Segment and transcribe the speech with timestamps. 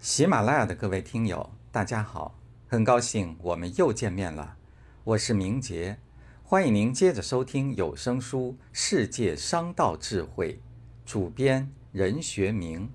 [0.00, 2.34] 喜马拉雅的各位听友，大家好，
[2.66, 4.56] 很高兴我们又见面了。
[5.04, 5.98] 我是明杰，
[6.42, 10.54] 欢迎您接着收听有声书《世界商道智慧》，
[11.04, 12.90] 主编任学明。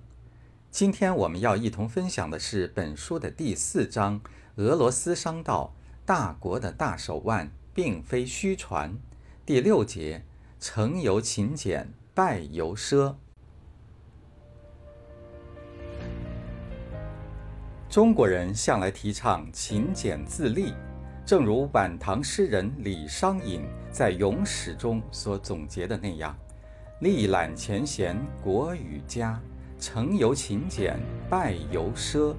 [0.71, 4.19] 今天我们要一同分享的是本书的第四章：
[4.55, 5.75] 俄罗斯商道，
[6.07, 8.97] 大国的大手腕并非虚传。
[9.45, 10.25] 第六节：
[10.59, 13.17] 成由勤俭，败由奢。
[17.95, 20.73] 中国人向来提倡勤俭自立，
[21.25, 26.35] 正如晚唐诗人李商隐在《咏史》中所总结的那样
[26.99, 29.39] ：“力揽前贤，国与家；
[29.79, 32.35] 成由勤俭，败由奢。”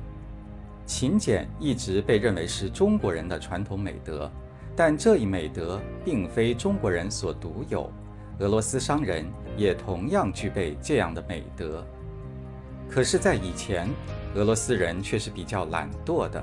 [0.85, 4.30] 勤俭一直被认为是中国人的传统美德，
[4.77, 7.91] 但这一美德并非中国人所独有，
[8.41, 9.25] 俄罗斯商人
[9.57, 11.83] 也同样具备这样的美德。
[12.91, 13.89] 可是，在以前，
[14.35, 16.43] 俄罗斯人却是比较懒惰的。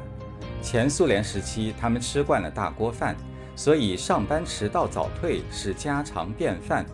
[0.61, 3.15] 前苏联时期，他们吃惯了大锅饭，
[3.55, 6.85] 所以上班迟到早退是家常便饭。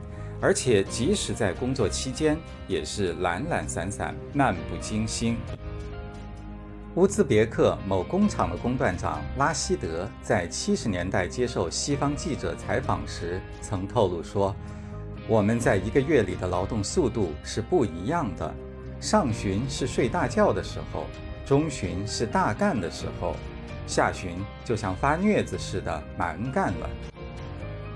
[0.41, 5.37] 而且，即使在工作期间，也是懒懒散散、漫不经心。
[6.95, 14.55] 乌兹别克某工厂的工段长拉希德在七十年代接受西方记者采访时曾透露说
[15.27, 18.53] ：“我们在一个月里的劳动速度是不一样的。”
[18.99, 21.05] 上旬是睡大觉的时候，
[21.45, 23.35] 中旬是大干的时候，
[23.87, 24.31] 下旬
[24.65, 26.89] 就像发疟子似的蛮干了。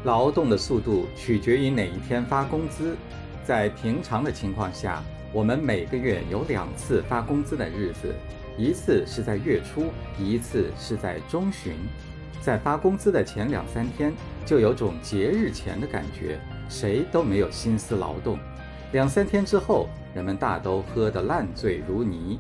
[0.06, 2.96] 劳动的速度取决于哪一天发工资。
[3.44, 8.16] 在平常的情况下，我们每个月有两次发工资的日子，
[8.58, 11.74] 一次是在月初，一次是在中旬。
[12.40, 14.14] 在发工资的前两三天，
[14.46, 18.40] 就有种节日前的感觉，谁都没有心思劳动。
[18.94, 22.40] 两三天之后，人们大都喝得烂醉如泥。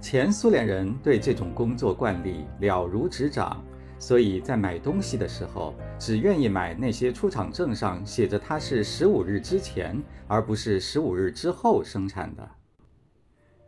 [0.00, 3.64] 前苏联人对这种工作惯例了如指掌，
[3.96, 12.50] 所以在买东西的时候，只愿意买那些出厂证上写着它是十五日之前，而不是十五日之后生产的。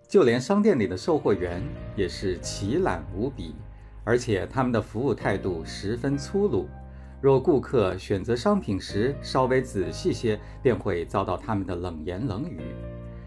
[0.08, 1.62] 就连商店里的售货员
[1.94, 3.54] 也是奇懒无比，
[4.02, 6.66] 而且他们的服务态度十分粗鲁。
[7.20, 12.60] 若顾客选择商品时稍微仔细些，便会遭到他们的冷言冷语。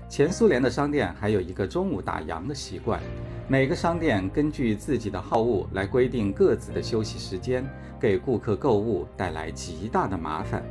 [0.08, 3.02] 前苏联的商店还有一个中午打烊的习惯，
[3.48, 7.68] 每个商店根据自己的好恶来规定各自的休息时间，
[8.00, 10.64] 给顾客购物带来极大的麻烦。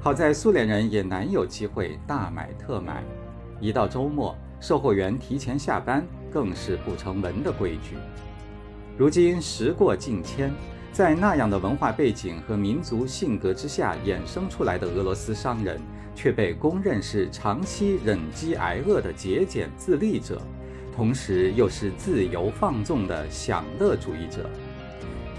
[0.00, 3.02] 好在苏联人也难有机会大买特买，
[3.60, 7.96] 一到周末，售货员提前下班更是不成文的规矩。
[8.96, 10.52] 如今时过境迁。
[10.96, 15.78] 在那样的文化背景和民族性格之下衍生出来的俄罗斯商人，
[16.14, 20.40] 却被公认是长期忍饥挨饿的节俭自立者，
[20.94, 24.48] 同时又是自由放纵的享乐主义者。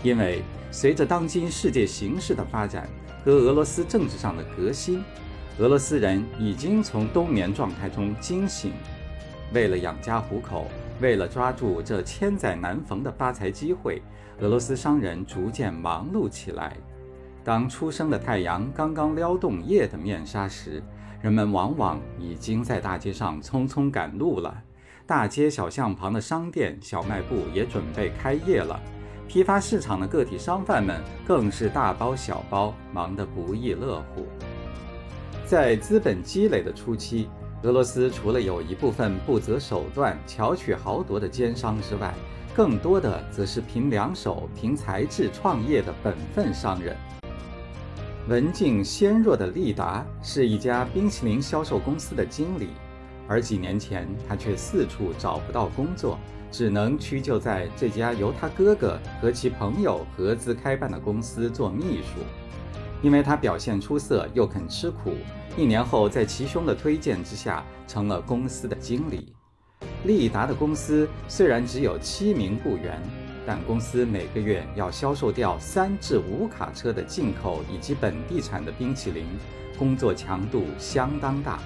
[0.03, 2.87] 因为随着当今世界形势的发展
[3.25, 5.03] 和俄罗斯政治上的革新，
[5.57, 8.73] 俄罗斯人已经从冬眠状态中惊醒，
[9.51, 10.67] 为了养家糊口。
[10.99, 14.01] 为了抓住这千载难逢的发财机会，
[14.39, 16.77] 俄罗斯商人逐渐忙碌起来。
[17.43, 20.83] 当初升的太阳刚刚撩动夜的面纱时，
[21.21, 24.63] 人们往往已经在大街上匆匆赶路了。
[25.05, 28.79] 大街小巷旁的商店、小卖部也准备开业了。
[29.27, 34.25] 批发市场的个体商贩们更是大包小包，忙得不亦乐乎。
[35.45, 37.29] 在资本积累的初期。
[37.63, 42.13] 俄罗斯除了有一部分不择手段、巧取豪夺的奸商之外，
[42.55, 46.95] 更多的则是凭两手、凭才智创业的本分商人。
[48.29, 52.67] 文静纤弱的利达是一家冰淇淋销售公司的经理，
[53.27, 56.19] 而几年前他却四处找不到工作，
[56.51, 62.19] 只能屈就在这家由他哥哥和其朋友合资开办的公司做秘书。
[63.01, 65.13] 因为他表现出色，又肯吃苦，
[65.55, 69.33] 一年后在其兄的推荐之下，成了公司的经理。
[70.03, 72.99] 利达的公司虽然只有七名雇员，
[73.45, 79.25] 但公司每个月要销售掉三至五卡车的进口以及本地产的冰淇淋，
[79.77, 81.59] 工作强度相当大。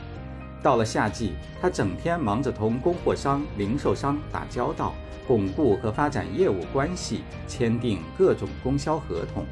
[0.61, 4.93] 到了夏季，他整天忙着同供货商、零售商打交道，
[5.27, 9.45] 巩固和发展业务关系，签订各种供销合同。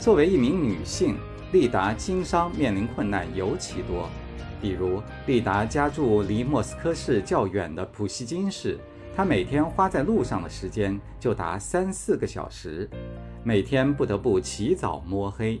[0.00, 1.14] 作为一名女性，
[1.52, 4.08] 利达经商面临困难尤其多。
[4.58, 8.78] 比如，利达家住离莫斯科市较远的普希金市，
[9.14, 12.88] 她每天花在路上的时间就达三四个小时，
[13.44, 15.60] 每天不得不起早摸黑，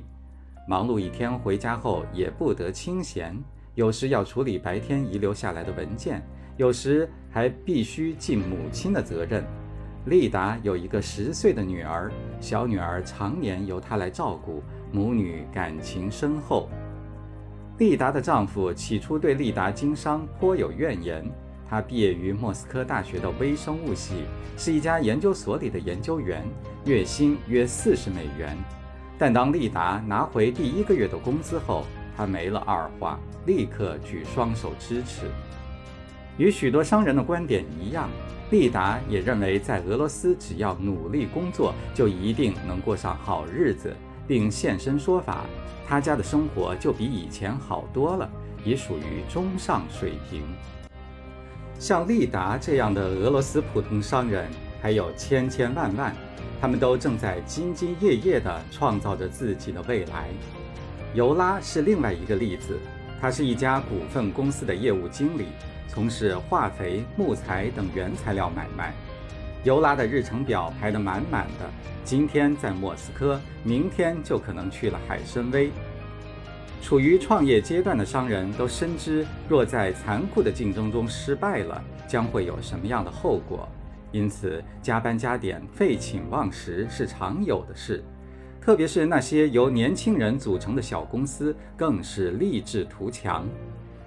[0.66, 3.38] 忙碌一天回家后也不得清闲，
[3.74, 6.26] 有时要处理白天遗留下来的文件，
[6.56, 9.44] 有时还必须尽母亲的责任。
[10.06, 12.10] 丽达有一个十岁的女儿，
[12.40, 16.70] 小女儿常年由她来照顾，母女感情深厚。
[17.76, 21.24] 丽达的丈夫起初对丽达经商颇有怨言。
[21.68, 24.24] 他毕业于莫斯科大学的微生物系，
[24.56, 26.42] 是一家研究所里的研究员，
[26.84, 28.56] 月薪约四十美元。
[29.16, 31.84] 但当丽达拿回第一个月的工资后，
[32.16, 35.26] 他没了二话，立刻举双手支持。
[36.38, 38.10] 与许多商人的观点一样，
[38.50, 43.94] 利达也认为，在俄罗斯只要努力工作，就一定能过上好日子，
[44.26, 45.46] 并现身说法，
[45.86, 48.28] 他家的生活就比以前好多了，
[48.64, 50.42] 已属于中上水平。
[51.78, 54.50] 像利达这样的俄罗斯普通商人
[54.82, 56.14] 还有千千万万，
[56.60, 60.28] 他们都正在兢兢业业地创造着自己的未来。
[61.14, 62.76] 尤拉是另外一个例子，
[63.20, 65.46] 他是一家股份公司的业务经理，
[65.92, 68.94] 从事化肥、木材等原材料买卖。
[69.64, 71.68] 尤拉的日程表排得满满的，
[72.04, 75.68] 今天在莫斯科，明天就可能去了海参崴。
[76.80, 83.68] 处于创业阶段的商人都深知，若在残酷的竞争中失败了，将会有什么样的后果。
[84.12, 88.02] 因此，加班加点、废寝忘食是常有的事。
[88.60, 93.44] 特别是那些由年轻人组成的小公司，更是励志图强。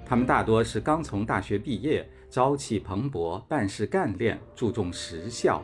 [0.06, 5.64] 他们大多是刚从大学毕业，朝气蓬勃，办事干练，注重实效。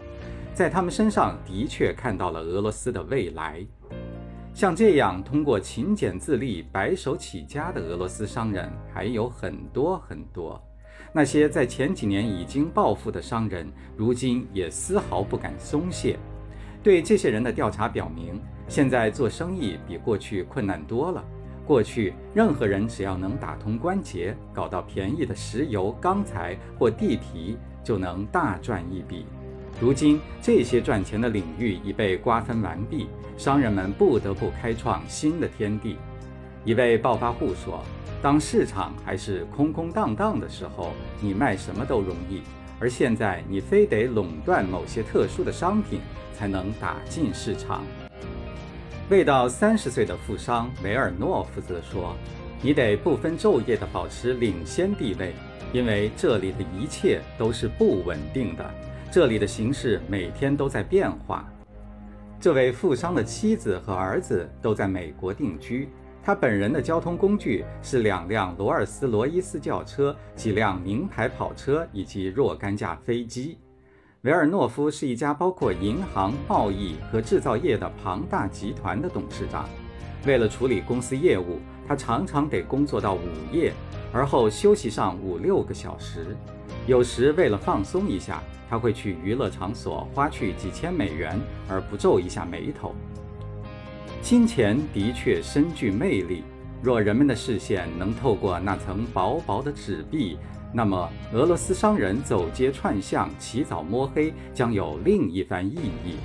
[0.53, 3.65] 在他们身上的确看到了俄罗斯的未来。
[4.53, 10.61] 像这样通过勤俭自立、白手起家的俄罗斯商人还有很多很多。
[11.13, 16.17] 那些在前几年已经暴富的商人，如今也丝毫不敢松懈。
[16.83, 21.23] 对这些人的调查表明，现在做生意比过去困难多了。
[21.69, 29.27] 过去，任何人只要能打通关节，搞到便宜的石油、钢材或地皮，就能大赚一笔。
[29.79, 33.07] 如今，这些赚钱的领域已被瓜分完毕，
[33.37, 35.97] 商人们不得不开创新的天地。
[36.65, 37.83] 一位暴发户说
[38.19, 42.39] ：“当市场还是空空荡荡的时候，你卖什么都容易；
[42.79, 46.01] 而现在，你非得垄断某些特殊的商品，
[46.33, 47.83] 才能打进市场。”
[49.09, 52.15] 未到三十岁的富商维尔诺夫则说
[52.61, 55.33] ：“你得不分昼夜地保持领先地位，
[55.73, 58.63] 因为这里的一切都是不稳定的。”
[59.11, 61.51] 这里的形势每天都在变化。
[62.39, 65.89] 这位富商的妻子和儿子都在美国定居，
[66.21, 73.57] 他本人的交通工具是两辆罗尔斯罗伊斯轿车、几辆名牌跑车以及若干架飞机。
[74.23, 79.69] 维尔诺夫是一家包括银行、贸易和制造业的庞大集团的董事长。
[80.25, 83.21] 为了处理公司业务，他常常得工作到午
[83.51, 83.73] 夜，
[84.11, 86.35] 而后休息上五六个小时。
[86.85, 88.41] 有时为了放松一下。
[88.69, 91.35] 他会去娱乐场所花去几千美元
[91.67, 92.93] 而不皱一下眉头。
[94.21, 96.43] 金钱的确深具魅力，
[96.79, 100.37] 若人们的视线能透过那层薄薄的纸币，
[100.71, 106.17] 那么俄罗斯商人走街串巷、起早摸黑将有另一番意义。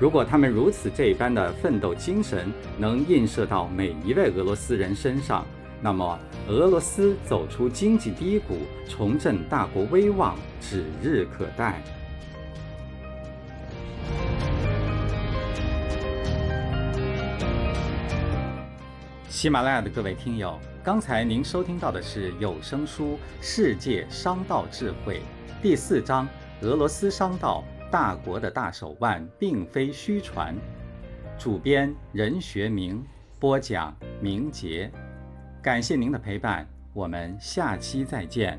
[0.00, 5.46] 如果他们如此这般的奋斗精神能映射到每一位俄罗斯人身上，
[5.80, 6.18] 那么，
[6.48, 11.80] 俄罗斯走出经济低谷，重振大国威望，指日可待。
[19.28, 25.20] 喜马拉雅的各位听友，刚才您收听到的是有声书《世界商道智慧》
[25.60, 26.28] 第四章：
[26.60, 30.54] 俄罗斯商道，大国的大手腕并非虚传。
[31.36, 33.04] 主编任学明，
[33.40, 34.88] 播讲明杰。
[35.60, 38.56] 感谢您的陪伴，我们下期再见。